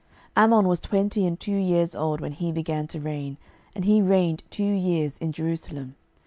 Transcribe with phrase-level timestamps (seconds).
[0.35, 3.37] 12:021:019 Amon was twenty and two years old when he began to reign,
[3.75, 5.93] and he reigned two years in Jerusalem.